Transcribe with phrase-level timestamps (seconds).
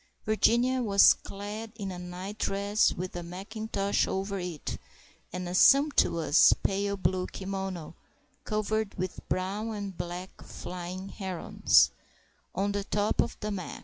[0.25, 4.79] Virginia was clad in a nightdress, with a mackintosh over it
[5.31, 7.93] and a sumptuous pale blue kimono
[8.43, 11.91] (covered with brown and black flying herons)
[12.55, 13.79] on the top of the mac.